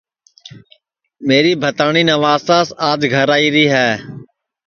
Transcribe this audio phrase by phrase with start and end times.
[1.27, 3.89] میری بھتاٹؔی نواساس آج گھر آئی ہے